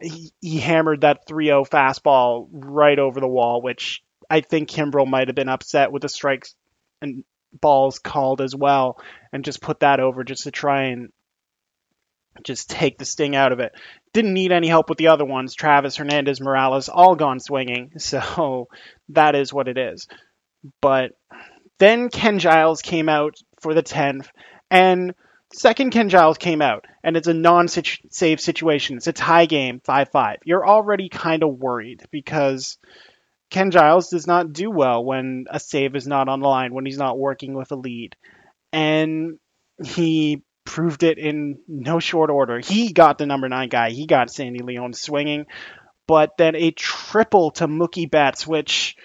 He, 0.00 0.32
he 0.40 0.58
hammered 0.58 1.02
that 1.02 1.26
3-0 1.26 1.68
fastball 1.68 2.48
right 2.50 2.98
over 2.98 3.20
the 3.20 3.28
wall, 3.28 3.62
which 3.62 4.02
I 4.28 4.40
think 4.40 4.70
Kimbrel 4.70 5.06
might 5.06 5.28
have 5.28 5.36
been 5.36 5.48
upset 5.48 5.92
with 5.92 6.02
the 6.02 6.08
strikes 6.08 6.54
and 7.00 7.24
balls 7.52 7.98
called 7.98 8.40
as 8.40 8.54
well, 8.54 8.98
and 9.32 9.44
just 9.44 9.60
put 9.60 9.80
that 9.80 10.00
over 10.00 10.24
just 10.24 10.44
to 10.44 10.50
try 10.50 10.84
and 10.86 11.12
just 12.42 12.70
take 12.70 12.98
the 12.98 13.04
sting 13.04 13.36
out 13.36 13.52
of 13.52 13.60
it. 13.60 13.72
Didn't 14.12 14.34
need 14.34 14.52
any 14.52 14.68
help 14.68 14.88
with 14.88 14.98
the 14.98 15.08
other 15.08 15.24
ones. 15.24 15.54
Travis, 15.54 15.96
Hernandez, 15.96 16.40
Morales, 16.40 16.88
all 16.88 17.14
gone 17.16 17.40
swinging. 17.40 17.92
So 17.98 18.68
that 19.10 19.34
is 19.34 19.52
what 19.52 19.68
it 19.68 19.78
is. 19.78 20.06
But 20.80 21.12
then 21.78 22.08
Ken 22.08 22.38
Giles 22.38 22.82
came 22.82 23.08
out 23.08 23.36
for 23.60 23.74
the 23.74 23.82
10th, 23.82 24.28
and 24.70 25.14
second 25.52 25.90
Ken 25.90 26.08
Giles 26.08 26.38
came 26.38 26.62
out, 26.62 26.86
and 27.02 27.16
it's 27.16 27.28
a 27.28 27.34
non-save 27.34 28.40
situation. 28.40 28.96
It's 28.96 29.06
a 29.06 29.12
tie 29.12 29.46
game, 29.46 29.80
5-5. 29.80 30.36
You're 30.44 30.66
already 30.66 31.08
kind 31.08 31.42
of 31.42 31.58
worried 31.58 32.02
because 32.10 32.78
Ken 33.50 33.70
Giles 33.70 34.08
does 34.10 34.26
not 34.26 34.52
do 34.52 34.70
well 34.70 35.04
when 35.04 35.46
a 35.50 35.60
save 35.60 35.96
is 35.96 36.06
not 36.06 36.28
on 36.28 36.40
the 36.40 36.48
line, 36.48 36.74
when 36.74 36.86
he's 36.86 36.98
not 36.98 37.18
working 37.18 37.54
with 37.54 37.72
a 37.72 37.76
lead. 37.76 38.16
And 38.72 39.38
he 39.82 40.42
proved 40.64 41.02
it 41.02 41.18
in 41.18 41.58
no 41.68 41.98
short 41.98 42.30
order. 42.30 42.58
He 42.58 42.92
got 42.92 43.18
the 43.18 43.26
number 43.26 43.48
nine 43.48 43.68
guy. 43.68 43.90
He 43.90 44.06
got 44.06 44.30
Sandy 44.30 44.60
Leon 44.60 44.92
swinging, 44.92 45.46
but 46.06 46.36
then 46.36 46.56
a 46.56 46.70
triple 46.70 47.52
to 47.52 47.68
Mookie 47.68 48.10
Betts, 48.10 48.46
which 48.46 48.96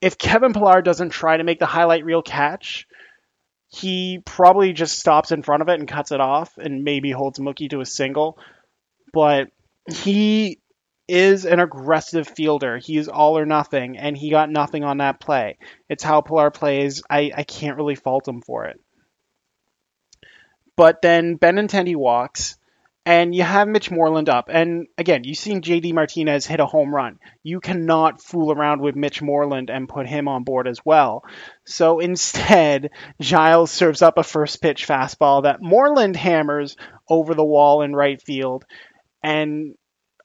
if 0.00 0.18
Kevin 0.18 0.52
Pillar 0.52 0.82
doesn't 0.82 1.10
try 1.10 1.36
to 1.36 1.44
make 1.44 1.58
the 1.58 1.66
highlight 1.66 2.04
reel 2.04 2.22
catch, 2.22 2.86
he 3.68 4.20
probably 4.24 4.72
just 4.72 4.98
stops 4.98 5.30
in 5.30 5.42
front 5.42 5.62
of 5.62 5.68
it 5.68 5.78
and 5.78 5.88
cuts 5.88 6.10
it 6.10 6.20
off 6.20 6.56
and 6.58 6.82
maybe 6.82 7.10
holds 7.10 7.38
Mookie 7.38 7.70
to 7.70 7.80
a 7.80 7.86
single. 7.86 8.38
But 9.12 9.48
he 9.92 10.58
is 11.06 11.44
an 11.44 11.60
aggressive 11.60 12.28
fielder. 12.28 12.78
He 12.78 12.96
is 12.96 13.08
all 13.08 13.36
or 13.36 13.46
nothing, 13.46 13.98
and 13.98 14.16
he 14.16 14.30
got 14.30 14.50
nothing 14.50 14.84
on 14.84 14.98
that 14.98 15.20
play. 15.20 15.58
It's 15.88 16.04
how 16.04 16.20
Pillar 16.20 16.50
plays. 16.50 17.02
I, 17.10 17.32
I 17.36 17.42
can't 17.42 17.76
really 17.76 17.96
fault 17.96 18.26
him 18.26 18.42
for 18.42 18.66
it. 18.66 18.80
But 20.80 21.02
then 21.02 21.36
Benintendi 21.36 21.94
walks, 21.94 22.56
and 23.04 23.34
you 23.34 23.42
have 23.42 23.68
Mitch 23.68 23.90
Moreland 23.90 24.30
up. 24.30 24.48
And 24.50 24.86
again, 24.96 25.24
you've 25.24 25.36
seen 25.36 25.60
JD 25.60 25.92
Martinez 25.92 26.46
hit 26.46 26.58
a 26.58 26.64
home 26.64 26.94
run. 26.94 27.18
You 27.42 27.60
cannot 27.60 28.22
fool 28.22 28.50
around 28.50 28.80
with 28.80 28.96
Mitch 28.96 29.20
Moreland 29.20 29.68
and 29.68 29.90
put 29.90 30.06
him 30.06 30.26
on 30.26 30.42
board 30.42 30.66
as 30.66 30.82
well. 30.82 31.22
So 31.66 31.98
instead, 31.98 32.92
Giles 33.20 33.70
serves 33.70 34.00
up 34.00 34.16
a 34.16 34.22
first 34.22 34.62
pitch 34.62 34.88
fastball 34.88 35.42
that 35.42 35.60
Moreland 35.60 36.16
hammers 36.16 36.78
over 37.06 37.34
the 37.34 37.44
wall 37.44 37.82
in 37.82 37.94
right 37.94 38.22
field, 38.22 38.64
and 39.22 39.74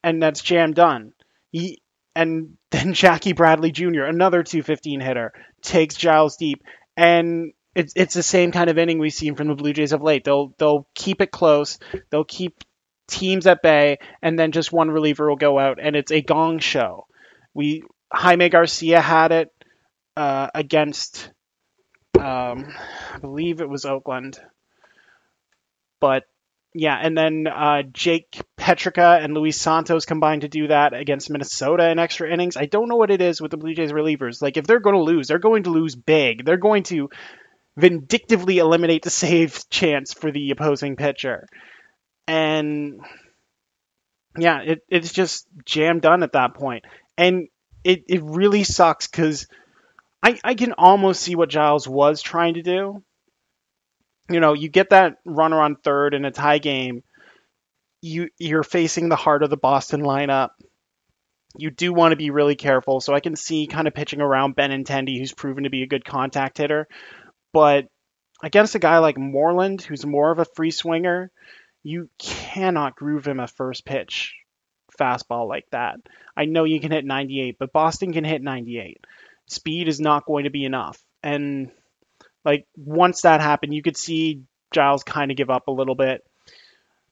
and 0.05 0.23
that's 0.23 0.41
jam 0.41 0.71
done. 0.71 1.11
He 1.51 1.81
and 2.15 2.55
then 2.71 2.93
Jackie 2.93 3.33
Bradley 3.33 3.71
Jr., 3.71 4.03
another 4.03 4.41
215 4.41 5.01
hitter, 5.01 5.33
takes 5.61 5.95
Giles 5.95 6.37
deep 6.37 6.63
and 6.95 7.51
it's 7.75 7.93
it's 7.95 8.13
the 8.13 8.23
same 8.23 8.51
kind 8.51 8.69
of 8.69 8.77
inning 8.77 8.99
we've 8.99 9.13
seen 9.13 9.35
from 9.35 9.47
the 9.47 9.55
Blue 9.55 9.73
Jays 9.73 9.91
of 9.91 10.01
late. 10.01 10.23
They'll 10.23 10.53
they'll 10.57 10.87
keep 10.95 11.21
it 11.21 11.31
close. 11.31 11.77
They'll 12.09 12.23
keep 12.23 12.63
teams 13.07 13.45
at 13.45 13.61
bay, 13.61 13.99
and 14.21 14.39
then 14.39 14.51
just 14.51 14.71
one 14.71 14.89
reliever 14.89 15.29
will 15.29 15.35
go 15.35 15.59
out, 15.59 15.77
and 15.81 15.95
it's 15.95 16.11
a 16.11 16.21
gong 16.21 16.59
show. 16.59 17.05
We 17.53 17.83
Jaime 18.11 18.49
Garcia 18.49 19.01
had 19.01 19.31
it 19.31 19.53
uh, 20.15 20.47
against, 20.55 21.29
um, 22.17 22.73
I 23.13 23.19
believe 23.19 23.61
it 23.61 23.69
was 23.69 23.85
Oakland, 23.85 24.39
but 25.99 26.23
yeah, 26.73 26.97
and 27.01 27.17
then 27.17 27.47
uh, 27.47 27.83
Jake 27.93 28.41
Petricka 28.57 29.23
and 29.23 29.33
Luis 29.33 29.59
Santos 29.59 30.05
combined 30.05 30.41
to 30.41 30.49
do 30.49 30.67
that 30.67 30.93
against 30.93 31.29
Minnesota 31.29 31.89
in 31.89 31.99
extra 31.99 32.31
innings. 32.31 32.57
I 32.57 32.65
don't 32.65 32.89
know 32.89 32.97
what 32.97 33.11
it 33.11 33.21
is 33.21 33.41
with 33.41 33.51
the 33.51 33.57
Blue 33.57 33.73
Jays 33.73 33.93
relievers. 33.93 34.41
Like 34.41 34.57
if 34.57 34.67
they're 34.67 34.81
going 34.81 34.97
to 34.97 35.01
lose, 35.01 35.27
they're 35.27 35.39
going 35.39 35.63
to 35.63 35.69
lose 35.69 35.95
big. 35.95 36.43
They're 36.43 36.57
going 36.57 36.83
to 36.83 37.09
vindictively 37.77 38.57
eliminate 38.59 39.03
the 39.03 39.09
save 39.09 39.69
chance 39.69 40.13
for 40.13 40.31
the 40.31 40.51
opposing 40.51 40.95
pitcher. 40.95 41.47
And 42.27 43.01
yeah, 44.37 44.61
it, 44.61 44.79
it's 44.89 45.11
just 45.11 45.47
jam 45.65 45.99
done 45.99 46.23
at 46.23 46.33
that 46.33 46.55
point. 46.55 46.85
And 47.17 47.47
it, 47.83 48.03
it 48.07 48.21
really 48.23 48.63
sucks 48.63 49.07
because 49.07 49.47
I, 50.23 50.39
I 50.43 50.55
can 50.55 50.73
almost 50.73 51.21
see 51.21 51.35
what 51.35 51.49
Giles 51.49 51.87
was 51.87 52.21
trying 52.21 52.55
to 52.55 52.63
do. 52.63 53.03
you 54.29 54.39
know, 54.39 54.53
you 54.53 54.69
get 54.69 54.89
that 54.89 55.17
runner 55.25 55.61
on 55.61 55.75
third 55.75 56.13
in 56.13 56.25
a 56.25 56.31
tie 56.31 56.57
game, 56.57 57.03
you 58.01 58.29
you're 58.37 58.63
facing 58.63 59.09
the 59.09 59.15
heart 59.15 59.43
of 59.43 59.49
the 59.49 59.57
Boston 59.57 60.01
lineup. 60.01 60.49
You 61.57 61.69
do 61.71 61.93
want 61.93 62.11
to 62.11 62.17
be 62.17 62.31
really 62.31 62.55
careful. 62.55 62.99
So 62.99 63.13
I 63.13 63.19
can 63.19 63.35
see 63.35 63.67
kind 63.67 63.87
of 63.87 63.93
pitching 63.93 64.21
around 64.21 64.55
Benintendi, 64.55 65.17
who's 65.17 65.33
proven 65.33 65.63
to 65.63 65.69
be 65.69 65.83
a 65.83 65.87
good 65.87 66.03
contact 66.03 66.57
hitter, 66.57 66.87
but 67.55 67.85
against 68.43 68.75
a 68.75 68.79
guy 68.79 68.97
like 68.97 69.17
Moreland, 69.17 69.81
who's 69.81 70.05
more 70.05 70.29
of 70.29 70.39
a 70.39 70.45
free 70.57 70.71
swinger, 70.71 71.31
you 71.83 72.09
cannot 72.19 72.97
groove 72.97 73.25
him 73.25 73.39
a 73.39 73.47
first 73.47 73.85
pitch 73.85 74.33
fastball 74.99 75.47
like 75.47 75.63
that. 75.71 75.95
I 76.35 76.43
know 76.43 76.65
you 76.65 76.81
can 76.81 76.91
hit 76.91 77.05
98, 77.05 77.55
but 77.57 77.71
Boston 77.71 78.11
can 78.11 78.25
hit 78.25 78.41
98. 78.41 78.97
Speed 79.47 79.87
is 79.87 80.01
not 80.01 80.25
going 80.25 80.43
to 80.43 80.49
be 80.49 80.65
enough. 80.65 81.01
And 81.23 81.71
like 82.43 82.67
once 82.75 83.21
that 83.21 83.39
happened, 83.39 83.73
you 83.73 83.81
could 83.81 83.95
see 83.95 84.41
Giles 84.73 85.05
kind 85.05 85.31
of 85.31 85.37
give 85.37 85.49
up 85.49 85.69
a 85.69 85.71
little 85.71 85.95
bit. 85.95 86.25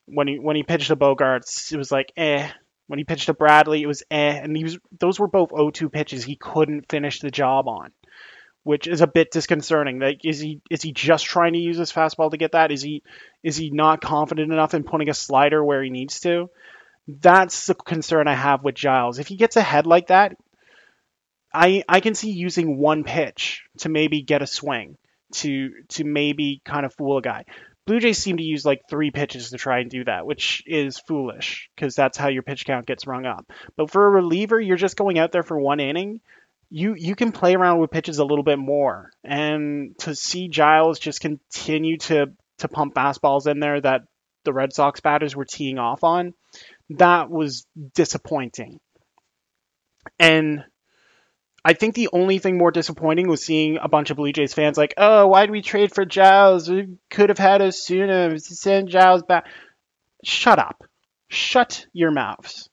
When 0.07 0.27
he 0.27 0.39
when 0.39 0.57
he 0.57 0.63
pitched 0.63 0.88
to 0.88 0.97
Bogaerts, 0.97 1.71
it 1.71 1.77
was 1.77 1.89
like 1.89 2.12
eh. 2.17 2.50
When 2.88 3.00
he 3.00 3.05
pitched 3.05 3.27
to 3.27 3.33
Bradley, 3.33 3.81
it 3.81 3.88
was 3.88 4.03
eh. 4.12 4.41
And 4.43 4.57
he 4.57 4.65
was 4.65 4.77
those 5.00 5.21
were 5.21 5.29
both 5.29 5.51
0-2 5.51 5.89
pitches 5.89 6.25
he 6.25 6.35
couldn't 6.35 6.89
finish 6.89 7.21
the 7.21 7.31
job 7.31 7.69
on, 7.69 7.93
which 8.63 8.88
is 8.88 9.01
a 9.01 9.08
bit 9.08 9.32
disconcerting. 9.32 10.00
Like 10.00 10.22
is 10.24 10.39
he 10.39 10.62
is 10.70 10.82
he 10.82 10.91
just 10.91 11.25
trying 11.25 11.53
to 11.53 11.60
use 11.60 11.77
his 11.77 11.91
fastball 11.91 12.32
to 12.32 12.38
get 12.38 12.53
that? 12.53 12.72
Is 12.72 12.82
he 12.82 13.03
is 13.43 13.55
he 13.55 13.70
not 13.70 14.01
confident 14.01 14.51
enough 14.51 14.74
in 14.74 14.84
putting 14.84 15.10
a 15.10 15.13
slider 15.13 15.63
where 15.63 15.84
he 15.84 15.89
needs 15.89 16.20
to? 16.22 16.50
That's 17.08 17.67
the 17.67 17.75
concern 17.75 18.27
I 18.27 18.36
have 18.36 18.63
with 18.63 18.75
Giles. 18.75 19.20
If 19.20 19.27
he 19.27 19.36
gets 19.36 19.58
ahead 19.58 19.86
like 19.86 20.08
that, 20.08 20.38
I 21.53 21.84
I 21.88 22.00
can 22.00 22.15
see 22.15 22.32
using 22.32 22.77
one 22.77 23.03
pitch 23.03 23.63
to 23.79 23.89
maybe 23.89 24.22
get 24.22 24.41
a 24.41 24.48
swing 24.48 24.98
to 25.34 25.72
to 25.89 26.03
maybe 26.03 26.62
kind 26.63 26.86
of 26.86 26.93
fool 26.93 27.17
a 27.17 27.22
guy. 27.22 27.46
Blue 27.86 28.00
Jays 28.00 28.17
seem 28.17 28.38
to 28.38 28.43
use 28.43 28.65
like 28.65 28.88
three 28.89 29.12
pitches 29.12 29.50
to 29.50 29.58
try 29.58 29.79
and 29.79 29.89
do 29.89 30.05
that, 30.05 30.25
which 30.25 30.63
is 30.65 31.00
foolish 31.00 31.70
because 31.75 31.96
that's 31.96 32.17
how 32.17 32.29
your 32.29 32.43
pitch 32.43 32.65
count 32.65 32.86
gets 32.86 33.05
rung 33.05 33.25
up. 33.25 33.51
But 33.75 33.91
for 33.91 34.05
a 34.05 34.10
reliever, 34.10 34.60
you're 34.60 34.77
just 34.77 34.96
going 34.96 35.20
out 35.20 35.34
there 35.34 35.43
for 35.43 35.60
one 35.60 35.82
inning. 35.82 36.22
You 36.75 36.95
you 36.97 37.15
can 37.15 37.31
play 37.31 37.53
around 37.53 37.77
with 37.77 37.91
pitches 37.91 38.17
a 38.17 38.25
little 38.25 38.43
bit 38.43 38.57
more, 38.57 39.11
and 39.23 39.95
to 39.99 40.15
see 40.15 40.47
Giles 40.47 40.97
just 40.97 41.21
continue 41.21 41.99
to 41.99 42.33
to 42.57 42.67
pump 42.67 42.95
fastballs 42.95 43.45
in 43.45 43.59
there 43.59 43.79
that 43.79 44.01
the 44.43 44.53
Red 44.53 44.73
Sox 44.73 44.99
batters 44.99 45.35
were 45.35 45.45
teeing 45.45 45.77
off 45.77 46.03
on, 46.03 46.33
that 46.89 47.29
was 47.29 47.67
disappointing. 47.93 48.79
And 50.17 50.63
I 51.63 51.73
think 51.73 51.93
the 51.93 52.09
only 52.11 52.39
thing 52.39 52.57
more 52.57 52.71
disappointing 52.71 53.27
was 53.27 53.45
seeing 53.45 53.77
a 53.77 53.87
bunch 53.87 54.09
of 54.09 54.17
Blue 54.17 54.33
Jays 54.33 54.55
fans 54.55 54.75
like, 54.75 54.95
oh, 54.97 55.27
why 55.27 55.45
did 55.45 55.51
we 55.51 55.61
trade 55.61 55.93
for 55.93 56.05
Giles? 56.05 56.67
We 56.69 56.97
could 57.11 57.29
have 57.29 57.37
had 57.37 57.61
Osuna 57.61 58.39
send 58.39 58.89
Giles 58.89 59.21
back. 59.21 59.45
Shut 60.23 60.57
up. 60.57 60.83
Shut 61.29 61.85
your 61.93 62.09
mouths. 62.09 62.67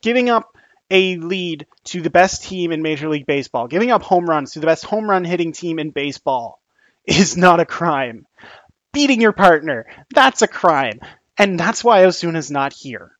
Giving 0.00 0.30
up 0.30 0.56
a 0.92 1.16
lead 1.16 1.66
to 1.84 2.02
the 2.02 2.10
best 2.10 2.44
team 2.44 2.70
in 2.70 2.82
Major 2.82 3.08
League 3.08 3.26
Baseball, 3.26 3.66
giving 3.66 3.90
up 3.90 4.02
home 4.02 4.26
runs 4.26 4.52
to 4.52 4.60
the 4.60 4.66
best 4.66 4.84
home 4.84 5.08
run 5.08 5.24
hitting 5.24 5.52
team 5.52 5.78
in 5.78 5.90
baseball 5.90 6.60
is 7.06 7.36
not 7.36 7.60
a 7.60 7.66
crime. 7.66 8.26
Beating 8.92 9.22
your 9.22 9.32
partner, 9.32 9.86
that's 10.14 10.42
a 10.42 10.46
crime. 10.46 11.00
And 11.38 11.58
that's 11.58 11.82
why 11.82 12.04
Osuna's 12.04 12.50
not 12.50 12.74
here. 12.74 13.12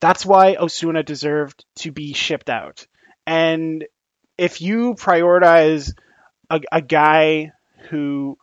That's 0.00 0.24
why 0.24 0.54
Osuna 0.54 1.02
deserved 1.02 1.64
to 1.80 1.90
be 1.90 2.12
shipped 2.12 2.48
out. 2.48 2.86
And 3.26 3.84
if 4.38 4.60
you 4.62 4.94
prioritize 4.94 5.92
a, 6.48 6.60
a 6.70 6.80
guy 6.80 7.50
who 7.90 8.38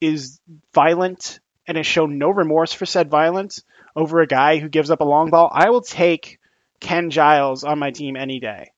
is 0.00 0.40
violent 0.74 1.38
and 1.68 1.76
has 1.76 1.86
shown 1.86 2.18
no 2.18 2.30
remorse 2.30 2.72
for 2.72 2.84
said 2.84 3.10
violence 3.10 3.62
over 3.94 4.20
a 4.20 4.26
guy 4.26 4.58
who 4.58 4.68
gives 4.68 4.90
up 4.90 5.00
a 5.00 5.04
long 5.04 5.30
ball, 5.30 5.48
I 5.52 5.70
will 5.70 5.82
take 5.82 6.38
Ken 6.80 7.10
Giles 7.10 7.64
on 7.64 7.78
my 7.78 7.90
team 7.90 8.16
any 8.16 8.40
day 8.40 8.72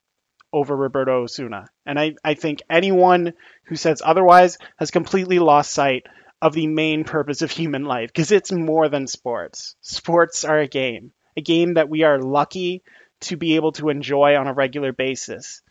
over 0.52 0.74
Roberto 0.76 1.22
Osuna. 1.22 1.66
And 1.86 1.98
I, 1.98 2.14
I 2.24 2.34
think 2.34 2.62
anyone 2.68 3.34
who 3.64 3.76
says 3.76 4.02
otherwise 4.04 4.58
has 4.78 4.90
completely 4.90 5.38
lost 5.38 5.72
sight 5.72 6.06
of 6.42 6.54
the 6.54 6.66
main 6.66 7.04
purpose 7.04 7.42
of 7.42 7.50
human 7.50 7.84
life 7.84 8.08
because 8.08 8.32
it's 8.32 8.50
more 8.50 8.88
than 8.88 9.06
sports. 9.06 9.76
Sports 9.82 10.44
are 10.44 10.58
a 10.58 10.66
game, 10.66 11.12
a 11.36 11.40
game 11.40 11.74
that 11.74 11.88
we 11.88 12.02
are 12.02 12.20
lucky 12.20 12.82
to 13.20 13.36
be 13.36 13.56
able 13.56 13.72
to 13.72 13.90
enjoy 13.90 14.36
on 14.36 14.48
a 14.48 14.54
regular 14.54 14.92
basis 14.92 15.62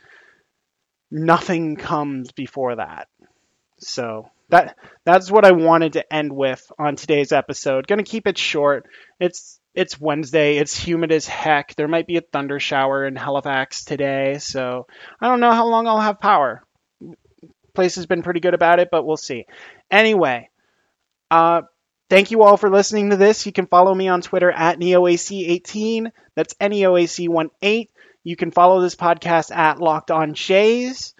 nothing 1.11 1.75
comes 1.75 2.31
before 2.31 2.75
that. 2.75 3.07
So 3.79 4.29
that 4.49 4.75
that's 5.05 5.31
what 5.31 5.45
I 5.45 5.51
wanted 5.51 5.93
to 5.93 6.13
end 6.13 6.33
with 6.33 6.69
on 6.77 6.95
today's 6.95 7.31
episode. 7.31 7.87
Going 7.87 8.03
to 8.03 8.09
keep 8.09 8.27
it 8.27 8.37
short. 8.37 8.87
It's 9.19 9.58
it's 9.73 9.99
Wednesday. 9.99 10.57
It's 10.57 10.77
humid 10.77 11.11
as 11.11 11.27
heck. 11.27 11.75
There 11.75 11.87
might 11.87 12.07
be 12.07 12.17
a 12.17 12.21
thunder 12.21 12.59
shower 12.59 13.05
in 13.05 13.15
Halifax 13.15 13.83
today, 13.83 14.37
so 14.39 14.87
I 15.21 15.27
don't 15.27 15.39
know 15.39 15.51
how 15.51 15.67
long 15.67 15.87
I'll 15.87 16.01
have 16.01 16.19
power. 16.19 16.63
Place 17.73 17.95
has 17.95 18.05
been 18.05 18.23
pretty 18.23 18.39
good 18.39 18.53
about 18.53 18.79
it, 18.79 18.89
but 18.91 19.05
we'll 19.05 19.17
see. 19.17 19.45
Anyway, 19.91 20.49
uh, 21.31 21.61
thank 22.09 22.31
you 22.31 22.43
all 22.43 22.57
for 22.57 22.69
listening 22.69 23.11
to 23.11 23.17
this. 23.17 23.45
You 23.45 23.51
can 23.51 23.67
follow 23.67 23.93
me 23.93 24.07
on 24.07 24.21
Twitter 24.21 24.51
at 24.51 24.79
NeoAC18. 24.79 26.11
That's 26.35 26.55
NeoAC18. 26.55 27.87
You 28.23 28.35
can 28.35 28.51
follow 28.51 28.81
this 28.81 28.95
podcast 28.95 29.55
at 29.55 29.79
Locked 29.79 30.11
On 30.11 30.33
Jays 30.33 31.13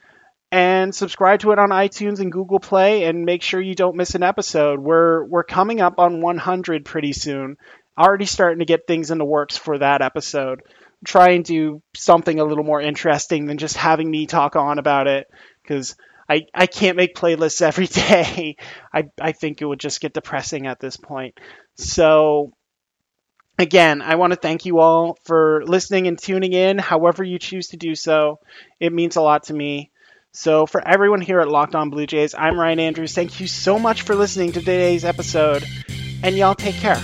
and 0.52 0.94
subscribe 0.94 1.42
to 1.42 1.52
it 1.52 1.60
on 1.60 1.70
iTunes 1.70 2.20
and 2.20 2.32
Google 2.32 2.60
Play 2.60 3.04
and 3.04 3.26
make 3.26 3.44
sure 3.44 3.62
you 3.62 3.76
don't 3.76 3.96
miss 3.96 4.16
an 4.16 4.24
episode. 4.24 4.80
We're 4.80 5.24
we're 5.26 5.44
coming 5.44 5.80
up 5.80 6.00
on 6.00 6.22
100 6.22 6.86
pretty 6.86 7.14
soon. 7.14 7.58
Already 8.00 8.26
starting 8.26 8.60
to 8.60 8.66
get 8.66 8.88
things 8.88 9.12
in 9.12 9.18
the 9.18 9.26
works 9.26 9.58
for 9.58 9.78
that 9.78 10.02
episode. 10.02 10.62
Try 11.06 11.32
and 11.32 11.44
do 11.44 11.82
something 11.96 12.40
a 12.40 12.46
little 12.46 12.64
more 12.64 12.82
interesting 12.82 13.46
than 13.46 13.58
just 13.58 13.76
having 13.76 14.10
me 14.10 14.26
talk 14.26 14.56
on 14.56 14.80
about 14.80 15.08
it 15.08 15.28
because 15.62 15.96
I, 16.30 16.46
I 16.54 16.68
can't 16.68 16.98
make 16.98 17.16
playlists 17.16 17.62
every 17.62 17.88
day. 17.88 18.56
I, 18.94 19.04
I 19.20 19.34
think 19.34 19.62
it 19.62 19.66
would 19.66 19.80
just 19.80 20.02
get 20.02 20.14
depressing 20.14 20.68
at 20.68 20.80
this 20.80 20.98
point. 20.98 21.38
So 21.76 22.54
Again, 23.60 24.02
I 24.02 24.16
want 24.16 24.32
to 24.32 24.40
thank 24.40 24.66
you 24.66 24.80
all 24.80 25.18
for 25.26 25.64
listening 25.66 26.08
and 26.08 26.18
tuning 26.18 26.54
in, 26.54 26.78
however 26.78 27.26
you 27.26 27.38
choose 27.38 27.68
to 27.68 27.78
do 27.78 27.94
so. 27.94 28.40
It 28.80 28.94
means 28.94 29.18
a 29.18 29.22
lot 29.22 29.44
to 29.44 29.54
me. 29.54 29.92
So, 30.32 30.66
for 30.66 30.82
everyone 30.88 31.20
here 31.20 31.42
at 31.42 31.50
Locked 31.50 31.76
On 31.76 31.90
Blue 31.90 32.08
Jays, 32.08 32.34
I'm 32.34 32.58
Ryan 32.58 32.80
Andrews. 32.80 33.14
Thank 33.14 33.42
you 33.42 33.48
so 33.48 33.78
much 33.78 34.04
for 34.04 34.16
listening 34.16 34.54
to 34.54 34.62
today's 34.62 35.04
episode, 35.04 35.66
and 36.24 36.38
y'all 36.38 36.56
take 36.56 36.76
care. 36.76 37.02